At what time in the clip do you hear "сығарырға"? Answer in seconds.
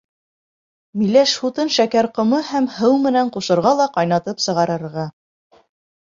4.47-5.05